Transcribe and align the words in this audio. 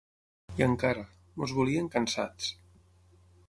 I 0.59 0.65
encara: 0.67 1.03
Ens 1.43 1.55
volien 1.59 1.93
cansats. 1.97 2.51